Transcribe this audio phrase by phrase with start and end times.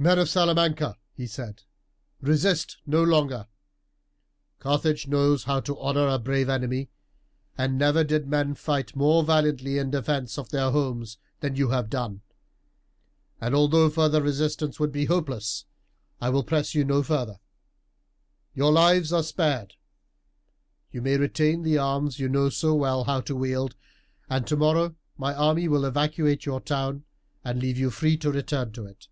[0.00, 1.64] "Men of Salamanca," he said,
[2.20, 3.48] "resist no longer.
[4.60, 6.88] Carthage knows how to honour a brave enemy,
[7.56, 11.90] and never did men fight more valiantly in defence of their homes than you have
[11.90, 12.20] done,
[13.40, 15.64] and although further resistance would be hopeless,
[16.20, 17.40] I will press you no further.
[18.54, 19.74] Your lives are spared.
[20.92, 23.74] You may retain the arms you know so well how to wield,
[24.30, 27.02] and tomorrow my army will evacuate your town
[27.42, 29.08] and leave you free to return to it."